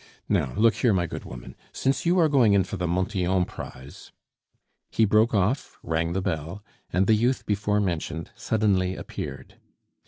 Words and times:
No, 0.27 0.55
look 0.57 0.73
here, 0.77 0.93
my 0.93 1.05
good 1.05 1.25
woman, 1.25 1.55
since 1.71 2.07
you 2.07 2.17
are 2.17 2.27
going 2.27 2.53
in 2.53 2.63
for 2.63 2.75
the 2.75 2.87
Montyon 2.87 3.45
prize" 3.45 4.11
He 4.89 5.05
broke 5.05 5.35
off, 5.35 5.77
rang 5.83 6.13
the 6.13 6.23
bell, 6.23 6.63
and 6.91 7.05
the 7.05 7.13
youth 7.13 7.45
before 7.45 7.79
mentioned 7.79 8.31
suddenly 8.35 8.95
appeared. 8.95 9.59